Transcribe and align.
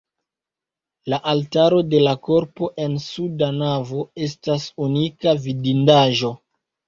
La 1.13 1.17
altaro 1.33 1.81
de 1.89 1.99
la 2.05 2.13
korpo 2.29 2.69
en 2.85 2.95
suda 3.03 3.51
navo 3.59 4.05
estas 4.29 4.67
unika 4.87 5.37
vidindaĵo. 5.47 6.33